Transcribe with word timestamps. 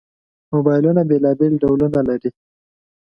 موبایلونه 0.51 1.01
بېلابېل 1.09 1.53
ډولونه 1.61 1.99
لري. 2.09 2.29